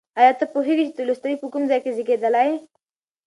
[0.19, 2.49] ایا ته پوهېږې چې تولستوی په کوم ځای کې زېږېدلی؟